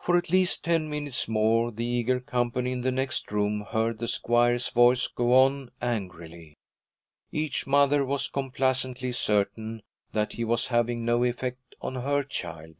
For 0.00 0.16
at 0.16 0.30
least 0.30 0.64
ten 0.64 0.88
minutes 0.88 1.28
more 1.28 1.70
the 1.70 1.84
eager 1.84 2.20
company 2.20 2.72
in 2.72 2.80
the 2.80 2.90
next 2.90 3.30
room 3.30 3.66
heard 3.68 3.98
the 3.98 4.08
squire's 4.08 4.70
voice 4.70 5.08
go 5.08 5.34
on 5.34 5.72
angrily. 5.82 6.54
Each 7.30 7.66
mother 7.66 8.02
was 8.02 8.30
complacently 8.30 9.12
certain 9.12 9.82
that 10.12 10.32
he 10.32 10.44
was 10.46 10.68
having 10.68 11.04
no 11.04 11.22
effect 11.22 11.74
on 11.82 11.96
her 11.96 12.22
child. 12.24 12.76